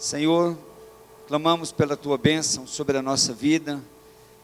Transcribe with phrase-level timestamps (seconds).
[0.00, 0.56] Senhor,
[1.28, 3.84] clamamos pela tua bênção sobre a nossa vida,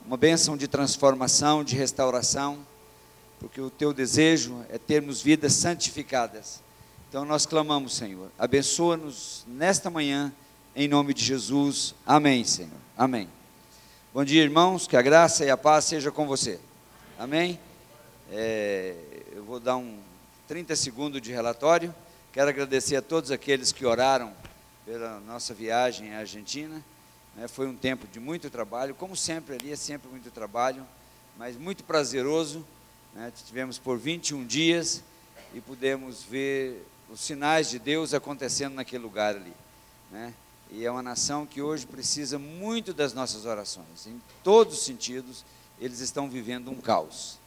[0.06, 2.58] uma bênção de transformação, de restauração,
[3.40, 6.60] porque o teu desejo é termos vidas santificadas.
[7.08, 10.30] Então nós clamamos, Senhor, abençoa-nos nesta manhã,
[10.74, 11.94] em nome de Jesus.
[12.04, 12.78] Amém, Senhor.
[12.94, 13.26] Amém.
[14.12, 16.60] Bom dia, irmãos, que a graça e a paz seja com você.
[17.18, 17.58] Amém.
[18.30, 18.94] É,
[19.34, 19.96] eu vou dar um
[20.48, 21.94] 30 segundos de relatório.
[22.30, 24.34] Quero agradecer a todos aqueles que oraram
[24.86, 26.82] pela nossa viagem à Argentina.
[27.34, 30.86] Né, foi um tempo de muito trabalho, como sempre ali, é sempre muito trabalho,
[31.36, 32.64] mas muito prazeroso.
[33.12, 35.02] Né, tivemos por 21 dias
[35.52, 39.52] e pudemos ver os sinais de Deus acontecendo naquele lugar ali.
[40.10, 40.32] Né?
[40.70, 44.06] E é uma nação que hoje precisa muito das nossas orações.
[44.06, 45.44] Em todos os sentidos,
[45.80, 47.38] eles estão vivendo um caos.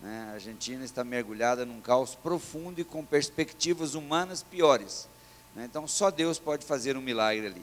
[0.00, 0.28] Né?
[0.30, 5.08] A Argentina está mergulhada num caos profundo e com perspectivas humanas piores.
[5.58, 5.64] Né?
[5.64, 7.62] Então, só Deus pode fazer um milagre ali.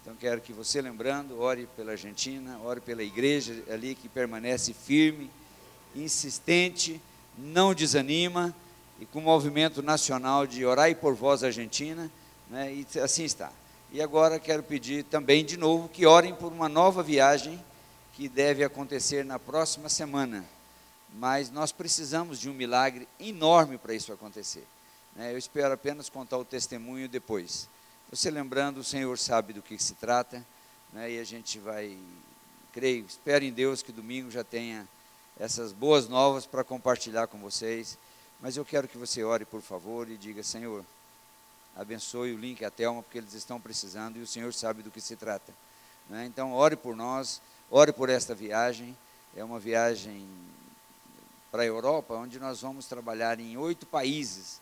[0.00, 5.28] Então, quero que você, lembrando, ore pela Argentina, ore pela igreja ali que permanece firme,
[5.92, 7.00] insistente,
[7.36, 8.54] não desanima
[9.00, 12.08] e com o movimento nacional de orar e por voz Argentina,
[12.48, 12.72] né?
[12.72, 13.50] e assim está.
[13.90, 17.60] E agora quero pedir também de novo que orem por uma nova viagem
[18.12, 20.44] que deve acontecer na próxima semana.
[21.12, 24.64] Mas nós precisamos de um milagre enorme para isso acontecer.
[25.16, 25.32] Né?
[25.32, 27.68] Eu espero apenas contar o testemunho depois.
[28.10, 30.44] Você lembrando, o Senhor sabe do que se trata,
[30.92, 31.12] né?
[31.12, 31.96] e a gente vai,
[32.72, 34.86] creio, espero em Deus que domingo já tenha
[35.38, 37.98] essas boas novas para compartilhar com vocês.
[38.40, 40.84] Mas eu quero que você ore, por favor, e diga: Senhor,
[41.76, 44.90] abençoe o link e a Thelma, porque eles estão precisando e o Senhor sabe do
[44.90, 45.52] que se trata.
[46.08, 46.26] Né?
[46.26, 47.40] Então, ore por nós,
[47.70, 48.96] ore por esta viagem.
[49.34, 50.28] É uma viagem
[51.50, 54.60] para a Europa, onde nós vamos trabalhar em oito países.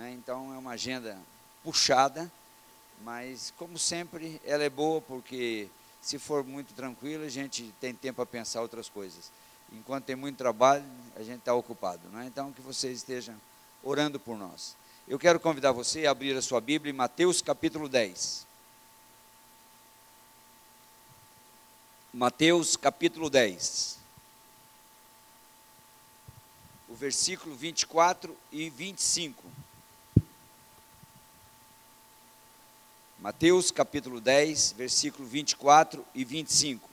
[0.00, 0.12] Né?
[0.12, 1.18] Então, é uma agenda
[1.62, 2.32] puxada,
[3.02, 5.68] mas, como sempre, ela é boa, porque
[6.00, 9.30] se for muito tranquila, a gente tem tempo a pensar outras coisas.
[9.70, 12.08] Enquanto tem muito trabalho, a gente está ocupado.
[12.08, 12.24] Né?
[12.26, 13.38] Então, que vocês estejam
[13.82, 14.74] orando por nós.
[15.06, 18.46] Eu quero convidar você a abrir a sua Bíblia em Mateus capítulo 10.
[22.14, 23.98] Mateus capítulo 10.
[26.88, 29.60] O versículo 24 e 25.
[33.20, 36.88] Mateus capítulo 10, versículo 24 e 25.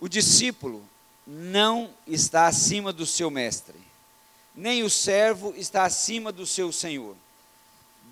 [0.00, 0.82] O discípulo
[1.26, 3.88] não está acima do seu mestre
[4.58, 7.14] nem o servo está acima do seu senhor.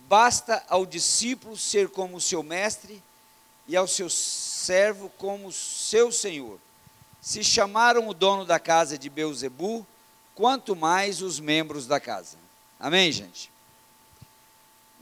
[0.08, 3.02] Basta ao discípulo ser como o seu mestre
[3.66, 6.60] e ao seu servo como seu senhor.
[7.20, 9.84] Se chamaram o dono da casa de Beuzebu,
[10.36, 12.36] quanto mais os membros da casa.
[12.78, 13.50] Amém, gente?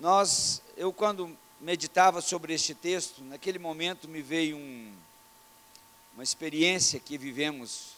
[0.05, 4.93] Nós, eu quando meditava sobre este texto, naquele momento me veio um,
[6.13, 7.95] uma experiência que vivemos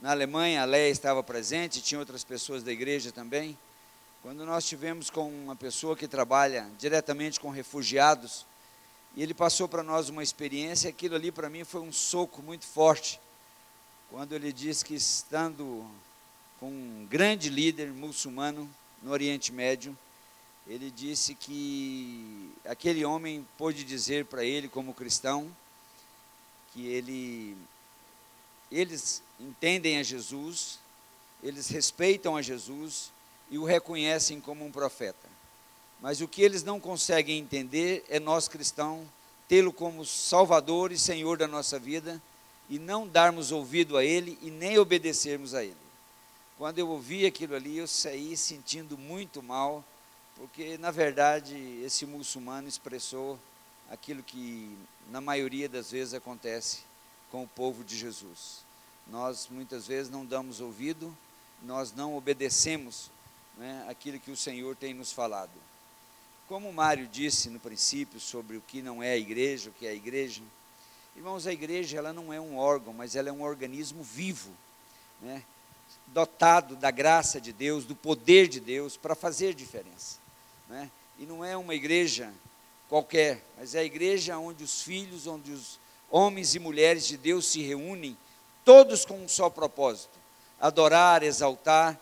[0.00, 3.58] na Alemanha, a Leia estava presente, tinha outras pessoas da igreja também.
[4.22, 8.46] Quando nós tivemos com uma pessoa que trabalha diretamente com refugiados,
[9.14, 12.64] e ele passou para nós uma experiência, aquilo ali para mim foi um soco muito
[12.64, 13.20] forte.
[14.10, 15.86] Quando ele disse que estando
[16.58, 18.66] com um grande líder muçulmano
[19.02, 19.94] no Oriente Médio,
[20.68, 25.50] ele disse que aquele homem pôde dizer para ele, como cristão,
[26.72, 27.56] que ele
[28.70, 30.78] eles entendem a Jesus,
[31.42, 33.10] eles respeitam a Jesus
[33.50, 35.26] e o reconhecem como um profeta.
[36.02, 39.06] Mas o que eles não conseguem entender é nós cristãos
[39.48, 42.22] tê-lo como Salvador e Senhor da nossa vida
[42.68, 45.74] e não darmos ouvido a Ele e nem obedecermos a Ele.
[46.58, 49.82] Quando eu ouvi aquilo ali, eu saí sentindo muito mal,
[50.38, 53.38] porque na verdade esse muçulmano expressou
[53.90, 54.76] aquilo que
[55.10, 56.82] na maioria das vezes acontece
[57.30, 58.64] com o povo de Jesus.
[59.06, 61.16] Nós muitas vezes não damos ouvido,
[61.62, 63.10] nós não obedecemos
[63.56, 65.50] né, aquilo que o Senhor tem nos falado.
[66.46, 69.90] Como Mário disse no princípio sobre o que não é a igreja, o que é
[69.90, 70.42] a igreja,
[71.16, 74.50] irmãos, a igreja ela não é um órgão, mas ela é um organismo vivo,
[75.20, 75.42] né,
[76.06, 80.27] dotado da graça de Deus, do poder de Deus para fazer diferença.
[80.68, 80.90] Né?
[81.18, 82.32] E não é uma igreja
[82.88, 85.78] qualquer, mas é a igreja onde os filhos, onde os
[86.10, 88.16] homens e mulheres de Deus se reúnem,
[88.64, 90.18] todos com um só propósito:
[90.60, 91.98] adorar, exaltar.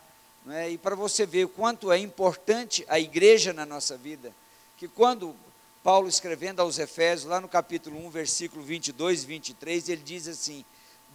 [0.48, 0.70] É?
[0.70, 4.32] E para você ver o quanto é importante a igreja na nossa vida,
[4.76, 5.34] que quando
[5.82, 10.64] Paulo escrevendo aos Efésios, lá no capítulo 1, versículo 22 e 23, ele diz assim: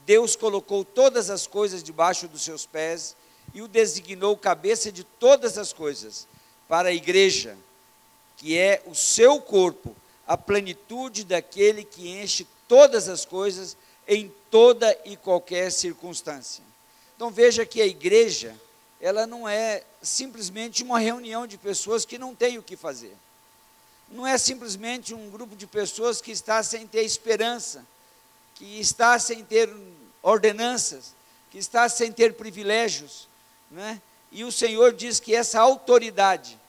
[0.05, 3.15] Deus colocou todas as coisas debaixo dos seus pés
[3.53, 6.27] e o designou cabeça de todas as coisas
[6.71, 7.57] para a igreja,
[8.37, 9.93] que é o seu corpo,
[10.25, 13.75] a plenitude daquele que enche todas as coisas
[14.07, 16.63] em toda e qualquer circunstância.
[17.13, 18.55] Então veja que a igreja,
[19.01, 23.17] ela não é simplesmente uma reunião de pessoas que não têm o que fazer.
[24.09, 27.85] Não é simplesmente um grupo de pessoas que está sem ter esperança,
[28.55, 29.69] que está sem ter
[30.23, 31.13] ordenanças,
[31.51, 33.27] que está sem ter privilégios,
[33.69, 34.01] né?
[34.31, 36.60] E o Senhor diz que essa autoridade,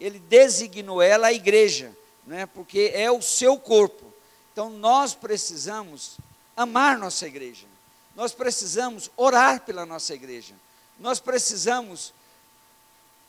[0.00, 1.96] Ele designou ela a igreja,
[2.26, 2.46] né?
[2.46, 4.12] porque é o seu corpo.
[4.52, 6.16] Então nós precisamos
[6.56, 7.66] amar nossa igreja,
[8.14, 10.54] nós precisamos orar pela nossa igreja,
[10.98, 12.14] nós precisamos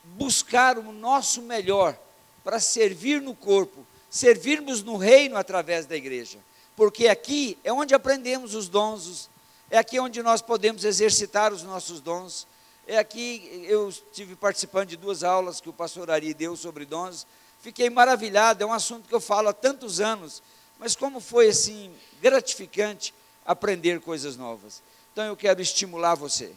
[0.03, 1.97] buscar o nosso melhor
[2.43, 6.37] para servir no corpo, servirmos no reino através da igreja,
[6.75, 9.27] porque aqui é onde aprendemos os dons,
[9.71, 12.45] é aqui onde nós podemos exercitar os nossos dons,
[12.87, 17.25] é aqui, eu estive participando de duas aulas que o pastor Ari deu sobre dons,
[17.59, 20.43] fiquei maravilhado, é um assunto que eu falo há tantos anos,
[20.77, 21.91] mas como foi assim
[22.21, 23.13] gratificante
[23.45, 24.83] aprender coisas novas.
[25.11, 26.51] Então eu quero estimular você,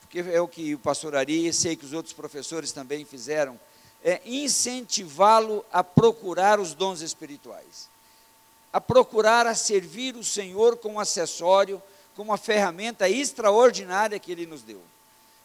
[0.00, 3.58] porque é o que o pastor Ari, sei que os outros professores também fizeram,
[4.04, 7.88] é incentivá-lo a procurar os dons espirituais,
[8.72, 11.82] a procurar a servir o Senhor com um acessório,
[12.14, 14.80] com uma ferramenta extraordinária que Ele nos deu.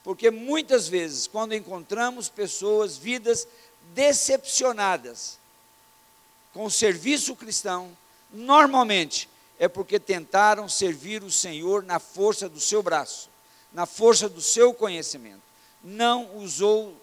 [0.05, 3.47] Porque muitas vezes, quando encontramos pessoas, vidas
[3.95, 5.39] decepcionadas
[6.53, 7.89] com o serviço cristão,
[8.31, 13.31] normalmente é porque tentaram servir o Senhor na força do seu braço,
[13.73, 15.41] na força do seu conhecimento.
[15.83, 16.95] Não usou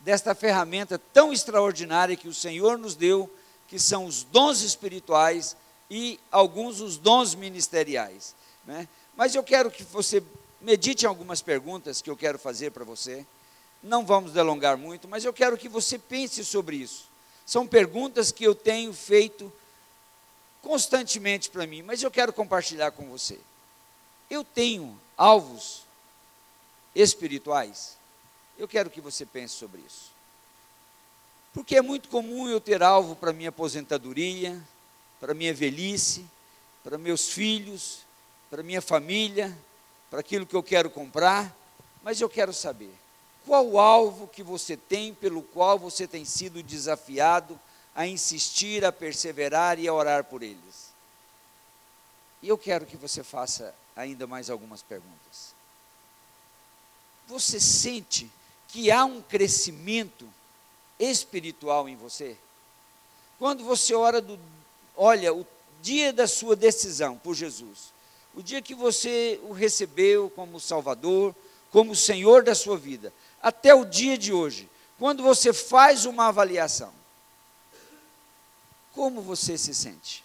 [0.00, 3.30] desta ferramenta tão extraordinária que o Senhor nos deu,
[3.68, 5.56] que são os dons espirituais
[5.88, 8.34] e alguns os dons ministeriais.
[8.66, 8.88] Né?
[9.16, 10.20] Mas eu quero que você
[10.62, 13.26] medite em algumas perguntas que eu quero fazer para você.
[13.82, 17.10] Não vamos delongar muito, mas eu quero que você pense sobre isso.
[17.44, 19.52] São perguntas que eu tenho feito
[20.62, 23.38] constantemente para mim, mas eu quero compartilhar com você.
[24.30, 25.82] Eu tenho alvos
[26.94, 27.96] espirituais.
[28.56, 30.12] Eu quero que você pense sobre isso.
[31.52, 34.62] Porque é muito comum eu ter alvo para minha aposentadoria,
[35.20, 36.24] para minha velhice,
[36.84, 38.00] para meus filhos,
[38.48, 39.56] para minha família,
[40.12, 41.56] para aquilo que eu quero comprar,
[42.02, 42.92] mas eu quero saber
[43.46, 47.58] qual o alvo que você tem pelo qual você tem sido desafiado
[47.94, 50.92] a insistir, a perseverar e a orar por eles.
[52.42, 55.54] E eu quero que você faça ainda mais algumas perguntas.
[57.26, 58.30] Você sente
[58.68, 60.28] que há um crescimento
[60.98, 62.36] espiritual em você?
[63.38, 64.38] Quando você ora do,
[64.94, 65.46] olha, o
[65.80, 67.94] dia da sua decisão por Jesus,
[68.34, 71.34] o dia que você o recebeu como Salvador,
[71.70, 73.12] como Senhor da sua vida,
[73.42, 74.68] até o dia de hoje,
[74.98, 76.92] quando você faz uma avaliação,
[78.92, 80.22] como você se sente?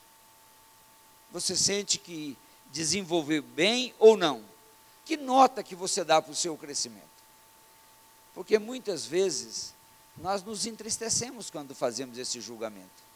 [1.31, 2.37] Você sente que
[2.71, 4.43] desenvolveu bem ou não?
[5.05, 7.07] Que nota que você dá para o seu crescimento?
[8.33, 9.73] Porque muitas vezes
[10.17, 13.07] nós nos entristecemos quando fazemos esse julgamento.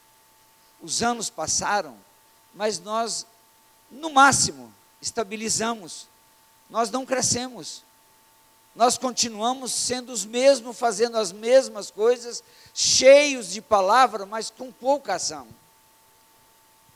[0.82, 1.98] Os anos passaram,
[2.54, 3.26] mas nós,
[3.90, 6.08] no máximo, estabilizamos,
[6.70, 7.84] nós não crescemos,
[8.76, 12.42] nós continuamos sendo os mesmos, fazendo as mesmas coisas,
[12.74, 15.48] cheios de palavra, mas com pouca ação.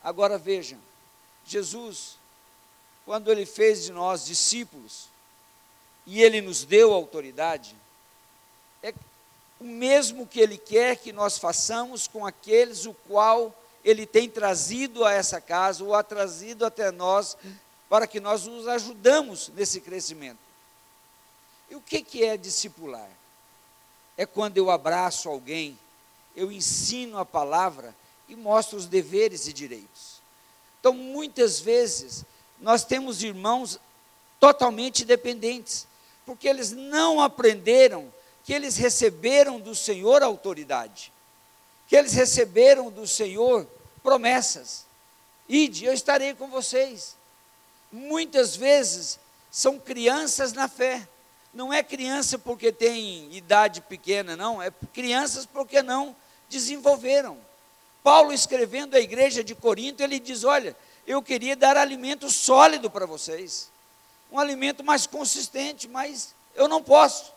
[0.02, 0.78] Agora vejam,
[1.44, 2.16] Jesus,
[3.04, 5.08] quando ele fez de nós discípulos,
[6.06, 7.76] e ele nos deu autoridade,
[8.82, 8.94] é
[9.60, 15.04] o mesmo que ele quer que nós façamos com aqueles o qual ele tem trazido
[15.04, 17.36] a essa casa, ou a trazido até nós
[17.88, 20.38] para que nós nos ajudamos nesse crescimento.
[21.70, 23.08] E o que, que é discipular?
[24.16, 25.78] É quando eu abraço alguém,
[26.34, 27.94] eu ensino a palavra
[28.28, 30.20] e mostro os deveres e direitos.
[30.80, 32.24] Então, muitas vezes,
[32.60, 33.78] nós temos irmãos
[34.38, 35.86] totalmente dependentes,
[36.24, 38.12] porque eles não aprenderam
[38.44, 41.12] que eles receberam do Senhor autoridade,
[41.88, 43.66] que eles receberam do Senhor
[44.02, 44.84] promessas.
[45.48, 47.15] Ide, eu estarei com vocês
[47.90, 49.18] muitas vezes
[49.50, 51.08] são crianças na fé.
[51.52, 56.14] Não é criança porque tem idade pequena, não, é crianças porque não
[56.48, 57.38] desenvolveram.
[58.02, 60.76] Paulo escrevendo à igreja de Corinto, ele diz: Olha,
[61.06, 63.70] eu queria dar alimento sólido para vocês,
[64.30, 67.32] um alimento mais consistente, mas eu não posso.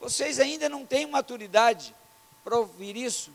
[0.00, 1.94] Vocês ainda não têm maturidade
[2.42, 3.30] para ouvir isso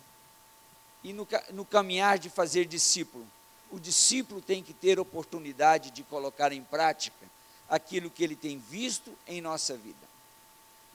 [1.03, 3.27] e no, no caminhar de fazer discípulo
[3.73, 7.25] o discípulo tem que ter oportunidade de colocar em prática
[7.67, 10.07] aquilo que ele tem visto em nossa vida.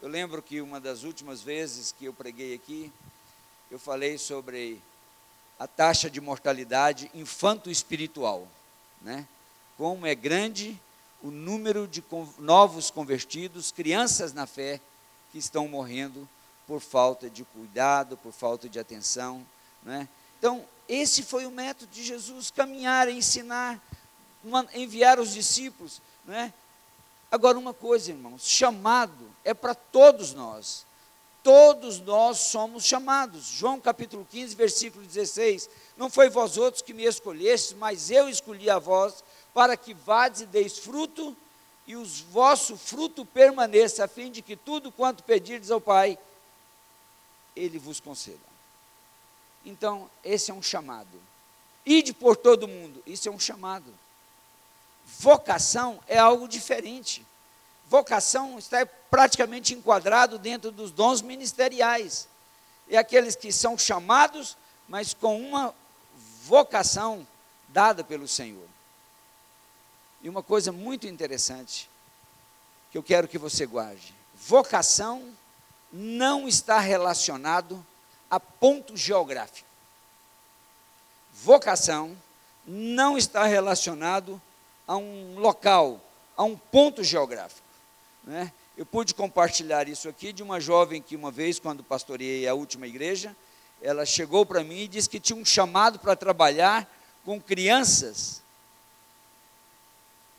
[0.01, 2.93] Eu lembro que uma das últimas vezes que eu preguei aqui,
[3.69, 4.81] eu falei sobre
[5.59, 8.47] a taxa de mortalidade infanto-espiritual,
[9.03, 9.27] né?
[9.77, 10.81] Como é grande
[11.21, 12.05] o número de
[12.39, 14.81] novos convertidos, crianças na fé,
[15.33, 16.29] que estão morrendo
[16.65, 19.45] por falta de cuidado, por falta de atenção,
[19.83, 20.09] né?
[20.39, 23.81] Então, esse foi o método de Jesus: caminhar, ensinar,
[24.75, 26.53] enviar os discípulos, né?
[27.31, 30.87] Agora, uma coisa, irmãos: chamado é para todos nós.
[31.43, 33.47] Todos nós somos chamados.
[33.47, 35.69] João capítulo 15, versículo 16.
[35.97, 39.23] Não foi vós outros que me escolhestes, mas eu escolhi a vós,
[39.55, 41.37] para que vades e deis fruto,
[41.87, 46.19] e o vosso fruto permaneça, a fim de que tudo quanto pedirdes ao Pai,
[47.57, 48.48] Ele vos conceda.
[49.65, 51.21] Então, esse é um chamado.
[51.85, 53.93] Ide por todo mundo, isso é um chamado.
[55.19, 57.25] Vocação é algo diferente.
[57.89, 62.29] Vocação está praticamente enquadrado dentro dos dons ministeriais.
[62.89, 65.75] É aqueles que são chamados, mas com uma
[66.45, 67.27] vocação
[67.69, 68.69] dada pelo Senhor.
[70.23, 71.89] E uma coisa muito interessante
[72.91, 75.35] que eu quero que você guarde: vocação
[75.93, 77.85] não está relacionado
[78.31, 79.67] a ponto geográfico.
[81.33, 82.17] Vocação
[82.67, 84.41] não está relacionado
[84.87, 86.01] a um local,
[86.37, 87.67] a um ponto geográfico.
[88.25, 88.53] Né?
[88.77, 92.87] Eu pude compartilhar isso aqui de uma jovem que uma vez, quando pastoreei a última
[92.87, 93.35] igreja,
[93.81, 96.89] ela chegou para mim e disse que tinha um chamado para trabalhar
[97.25, 98.43] com crianças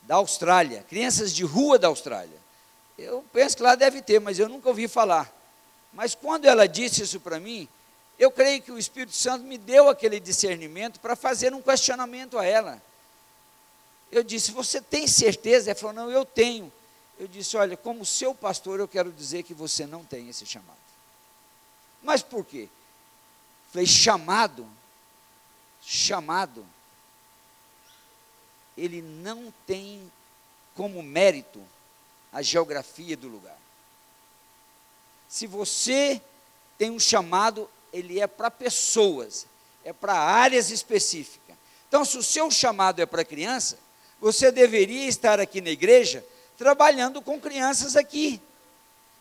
[0.03, 2.37] da Austrália, crianças de rua da Austrália.
[2.97, 5.31] Eu penso que lá deve ter, mas eu nunca ouvi falar.
[5.93, 7.67] Mas quando ela disse isso para mim,
[8.19, 12.45] eu creio que o Espírito Santo me deu aquele discernimento para fazer um questionamento a
[12.45, 12.81] ela.
[14.11, 15.71] Eu disse: Você tem certeza?
[15.71, 16.71] Ela falou: Não, eu tenho.
[17.17, 20.77] Eu disse: Olha, como seu pastor, eu quero dizer que você não tem esse chamado.
[22.03, 22.67] Mas por quê?
[23.71, 24.67] Falei: Chamado,
[25.81, 26.65] chamado,
[28.77, 30.11] ele não tem
[30.75, 31.65] como mérito
[32.33, 33.57] a geografia do lugar.
[35.29, 36.21] Se você
[36.77, 39.45] tem um chamado, ele é para pessoas,
[39.83, 41.55] é para áreas específicas.
[41.87, 43.77] Então, se o seu chamado é para criança,
[44.21, 46.23] você deveria estar aqui na igreja
[46.57, 48.41] trabalhando com crianças aqui.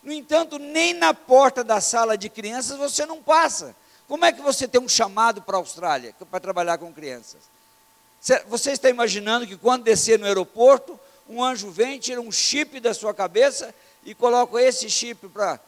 [0.03, 3.75] No entanto, nem na porta da sala de crianças você não passa.
[4.07, 7.39] Como é que você tem um chamado para a Austrália para trabalhar com crianças?
[8.47, 12.93] Você está imaginando que quando descer no aeroporto, um anjo vem, tira um chip da
[12.93, 13.73] sua cabeça
[14.03, 15.59] e coloca esse chip para.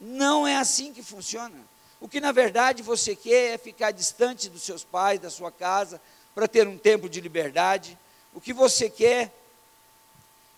[0.00, 1.56] Não é assim que funciona.
[2.00, 6.00] O que na verdade você quer é ficar distante dos seus pais, da sua casa,
[6.34, 7.98] para ter um tempo de liberdade.
[8.34, 9.32] O que você quer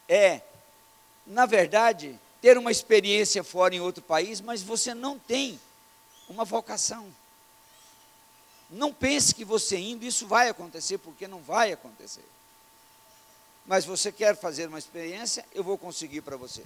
[0.09, 0.41] é,
[1.27, 5.61] na verdade, ter uma experiência fora em outro país, mas você não tem
[6.29, 7.07] uma vocação.
[8.71, 12.25] Não pense que você indo isso vai acontecer, porque não vai acontecer.
[13.65, 16.65] Mas você quer fazer uma experiência, eu vou conseguir para você.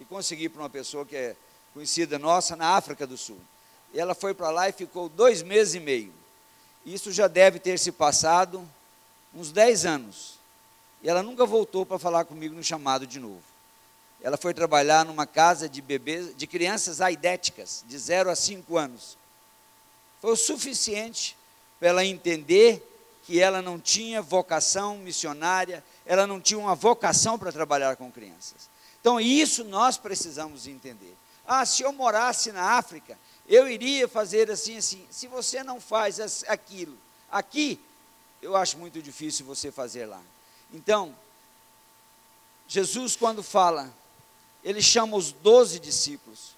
[0.00, 1.36] E consegui para uma pessoa que é
[1.74, 3.38] conhecida nossa na África do Sul.
[3.92, 6.12] E ela foi para lá e ficou dois meses e meio.
[6.84, 8.66] Isso já deve ter se passado
[9.34, 10.38] uns 10 anos.
[11.02, 13.42] E ela nunca voltou para falar comigo no chamado de novo.
[14.20, 19.16] Ela foi trabalhar numa casa de bebês, de crianças aidéticas, de 0 a 5 anos.
[20.20, 21.36] Foi o suficiente
[21.78, 22.84] para ela entender
[23.24, 28.68] que ela não tinha vocação missionária, ela não tinha uma vocação para trabalhar com crianças.
[29.00, 31.14] Então, isso nós precisamos entender.
[31.46, 33.16] Ah, se eu morasse na África,
[33.48, 35.06] eu iria fazer assim, assim.
[35.10, 36.96] Se você não faz aquilo
[37.30, 37.80] aqui,
[38.42, 40.20] eu acho muito difícil você fazer lá.
[40.72, 41.14] Então,
[42.68, 43.90] Jesus, quando fala,
[44.62, 46.56] ele chama os doze discípulos,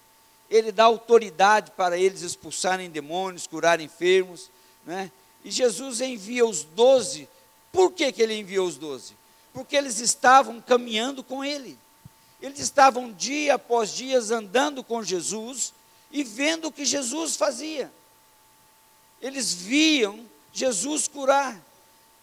[0.49, 4.49] ele dá autoridade para eles expulsarem demônios, curarem enfermos,
[4.85, 5.09] né?
[5.45, 7.27] E Jesus envia os doze.
[7.71, 9.15] Por que, que ele enviou os doze?
[9.53, 11.77] Porque eles estavam caminhando com ele.
[12.41, 15.73] Eles estavam dia após dia andando com Jesus
[16.11, 17.91] e vendo o que Jesus fazia.
[19.21, 21.61] Eles viam Jesus curar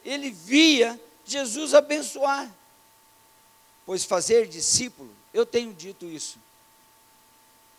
[0.05, 2.51] ele via Jesus abençoar.
[3.85, 6.39] Pois fazer discípulo, eu tenho dito isso,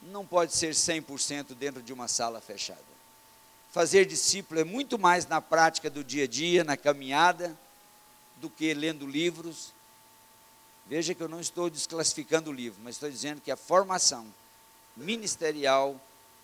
[0.02, 2.90] não pode ser 100% dentro de uma sala fechada.
[3.72, 7.56] Fazer discípulo é muito mais na prática do dia a dia, na caminhada,
[8.38, 9.72] do que lendo livros.
[10.88, 14.26] Veja que eu não estou desclassificando o livro, mas estou dizendo que a formação
[15.00, 16.00] ministerial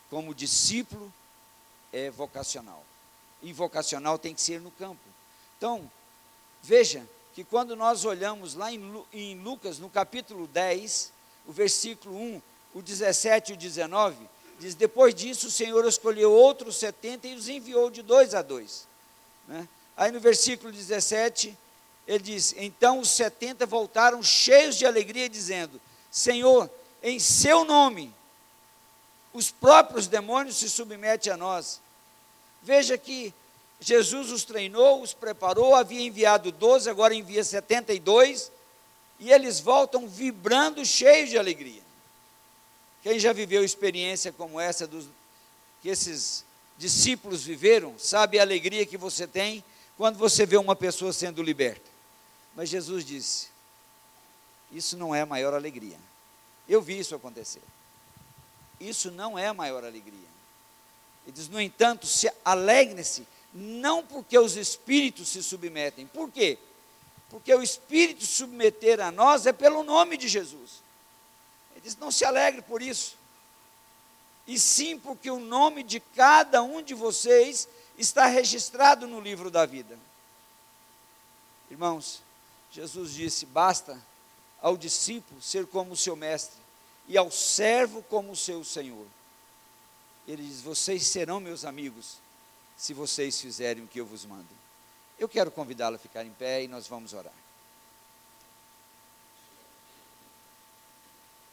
[0.10, 1.12] como discípulo
[1.92, 2.84] é vocacional.
[3.42, 5.02] E vocacional tem que ser no campo.
[5.58, 5.90] Então,
[6.64, 11.12] veja que quando nós olhamos lá em, Lucas, no capítulo 10,
[11.46, 12.42] o versículo 1,
[12.74, 17.50] o 17 e o 19, Diz: depois disso, o Senhor escolheu outros setenta e os
[17.50, 18.88] enviou de dois a dois.
[19.48, 19.68] Né?
[19.98, 21.58] Aí no versículo 17,
[22.08, 26.70] ele diz: Então os setenta voltaram cheios de alegria, dizendo: Senhor,
[27.04, 28.14] em seu nome,
[29.36, 31.82] os próprios demônios se submetem a nós.
[32.64, 33.34] Veja que
[33.82, 38.50] Jesus os treinou, os preparou, havia enviado 12, agora envia 72,
[39.20, 41.82] e eles voltam vibrando, cheios de alegria.
[43.04, 45.06] Quem já viveu experiência como essa dos,
[45.82, 46.46] que esses
[46.78, 49.62] discípulos viveram, sabe a alegria que você tem
[49.98, 51.90] quando você vê uma pessoa sendo liberta.
[52.56, 53.50] Mas Jesus disse:
[54.72, 56.00] Isso não é a maior alegria.
[56.70, 57.62] Eu vi isso acontecer.
[58.80, 60.30] Isso não é a maior alegria.
[61.26, 66.06] Ele diz: No entanto, se alegre-se não porque os espíritos se submetem.
[66.06, 66.58] Por quê?
[67.30, 70.84] Porque o espírito submeter a nós é pelo nome de Jesus.
[71.72, 73.18] Ele diz: não se alegre por isso.
[74.46, 77.68] E sim porque o nome de cada um de vocês
[77.98, 79.98] está registrado no livro da vida.
[81.72, 82.22] Irmãos,
[82.72, 83.98] Jesus disse: basta
[84.62, 86.60] ao discípulo ser como o seu mestre,
[87.08, 89.06] e ao servo como seu senhor.
[90.28, 92.18] Ele diz: Vocês serão meus amigos
[92.78, 94.48] se vocês fizerem o que eu vos mando.
[95.18, 97.34] Eu quero convidá-lo a ficar em pé e nós vamos orar.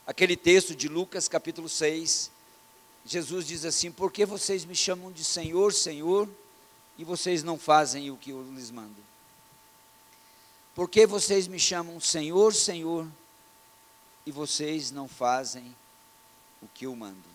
[0.07, 2.31] Aquele texto de Lucas capítulo 6,
[3.05, 6.29] Jesus diz assim: Por que vocês me chamam de Senhor, Senhor,
[6.99, 8.97] e vocês não fazem o que eu lhes mando?
[10.75, 13.07] Por que vocês me chamam Senhor, Senhor,
[14.25, 15.75] e vocês não fazem
[16.61, 17.29] o que eu mando?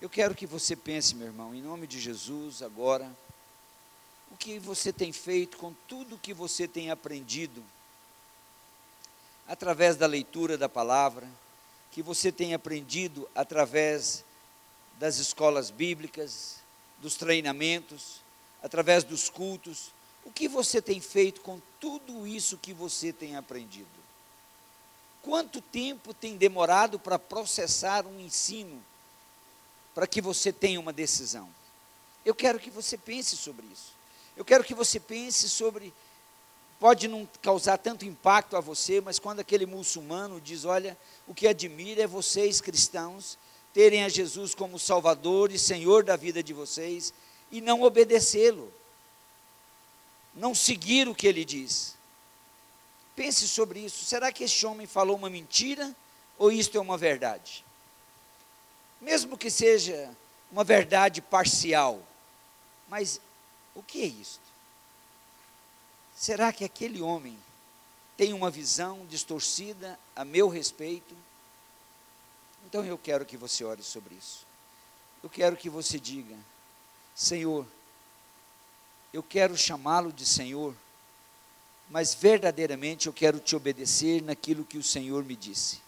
[0.00, 3.10] Eu quero que você pense, meu irmão, em nome de Jesus, agora,
[4.30, 7.62] o que você tem feito com tudo que você tem aprendido,
[9.48, 11.26] através da leitura da palavra,
[11.92, 14.24] que você tem aprendido através
[14.98, 16.56] das escolas bíblicas,
[17.00, 18.20] dos treinamentos,
[18.62, 19.92] através dos cultos,
[20.24, 23.86] o que você tem feito com tudo isso que você tem aprendido?
[25.26, 28.82] Quanto tempo tem demorado para processar um ensino?
[29.96, 31.48] para que você tenha uma decisão.
[32.22, 33.94] Eu quero que você pense sobre isso.
[34.36, 35.90] Eu quero que você pense sobre.
[36.78, 41.48] Pode não causar tanto impacto a você, mas quando aquele muçulmano diz: Olha, o que
[41.48, 43.38] admira é vocês cristãos
[43.72, 47.14] terem a Jesus como Salvador e Senhor da vida de vocês
[47.50, 48.70] e não obedecê-lo,
[50.34, 51.95] não seguir o que ele diz.
[53.16, 54.04] Pense sobre isso.
[54.04, 55.92] Será que este homem falou uma mentira
[56.38, 57.64] ou isto é uma verdade?
[59.00, 60.10] mesmo que seja
[60.50, 62.02] uma verdade parcial,
[62.88, 63.20] mas
[63.74, 64.40] o que é isto?
[66.14, 67.38] Será que aquele homem
[68.16, 71.14] tem uma visão distorcida a meu respeito?
[72.66, 74.46] Então eu quero que você ore sobre isso.
[75.22, 76.36] Eu quero que você diga:
[77.14, 77.66] Senhor,
[79.12, 80.74] eu quero chamá-lo de Senhor,
[81.90, 85.86] mas verdadeiramente eu quero te obedecer naquilo que o Senhor me disse.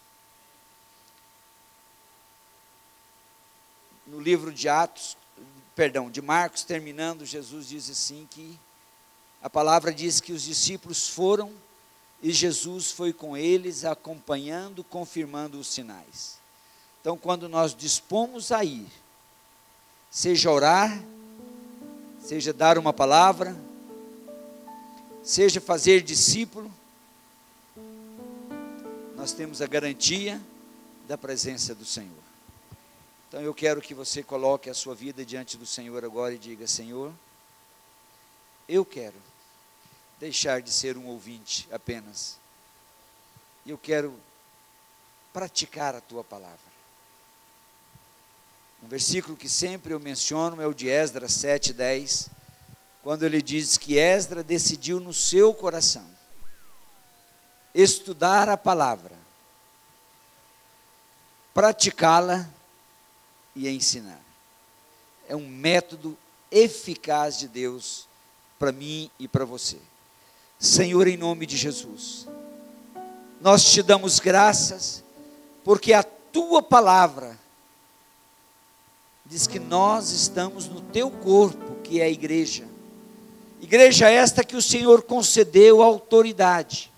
[4.09, 5.15] no livro de Atos,
[5.75, 8.57] perdão, de Marcos, terminando, Jesus diz assim que
[9.41, 11.51] a palavra diz que os discípulos foram
[12.21, 16.37] e Jesus foi com eles, acompanhando, confirmando os sinais.
[16.99, 18.87] Então, quando nós dispomos a ir,
[20.11, 21.01] seja orar,
[22.19, 23.55] seja dar uma palavra,
[25.29, 26.73] seja fazer discípulo,
[29.15, 30.41] nós temos a garantia
[31.07, 32.17] da presença do Senhor.
[33.27, 36.65] Então eu quero que você coloque a sua vida diante do Senhor agora e diga:
[36.65, 37.13] Senhor,
[38.67, 39.17] eu quero
[40.19, 42.39] deixar de ser um ouvinte apenas.
[43.67, 44.19] Eu quero
[45.31, 46.57] praticar a tua palavra.
[48.81, 52.38] Um versículo que sempre eu menciono é o de Esdras 7:10,
[53.03, 56.05] quando ele diz que Esdras decidiu no seu coração
[57.73, 59.15] estudar a palavra,
[61.53, 62.47] praticá-la
[63.55, 64.19] e ensinar.
[65.27, 66.17] É um método
[66.51, 68.07] eficaz de Deus
[68.57, 69.77] para mim e para você.
[70.57, 72.27] Senhor, em nome de Jesus,
[73.39, 75.03] nós te damos graças,
[75.63, 77.39] porque a tua palavra
[79.25, 82.68] diz que nós estamos no teu corpo, que é a igreja.
[83.61, 86.91] Igreja esta que o Senhor concedeu autoridade.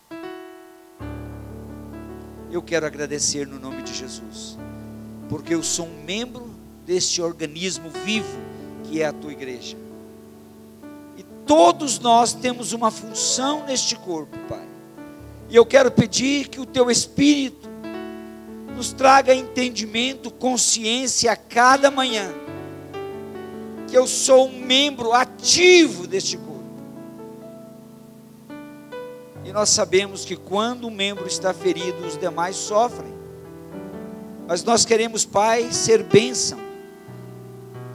[2.52, 4.58] Eu quero agradecer no nome de Jesus
[5.32, 6.52] porque eu sou um membro
[6.86, 8.38] deste organismo vivo
[8.84, 9.78] que é a tua igreja.
[11.16, 14.68] E todos nós temos uma função neste corpo, Pai.
[15.50, 17.70] E eu quero pedir que o teu Espírito
[18.76, 22.30] nos traga entendimento, consciência a cada manhã,
[23.88, 26.51] que eu sou um membro ativo deste corpo.
[29.54, 33.12] Nós sabemos que quando um membro está ferido, os demais sofrem.
[34.48, 36.60] Mas nós queremos, Pai, ser bênção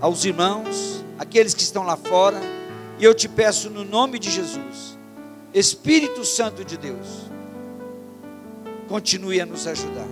[0.01, 2.41] aos irmãos, aqueles que estão lá fora,
[2.99, 4.99] e eu te peço no nome de Jesus,
[5.53, 7.27] Espírito Santo de Deus,
[8.89, 10.07] continue a nos ajudar.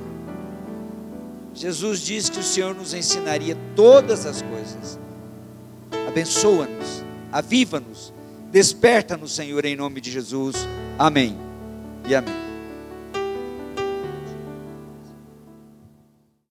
[1.55, 4.99] Jesus disse que o Senhor nos ensinaria todas as coisas.
[6.09, 8.13] Abençoa-nos, aviva-nos,
[8.51, 10.57] desperta-nos, Senhor, em nome de Jesus.
[10.99, 11.37] Amém
[12.07, 12.44] e amém.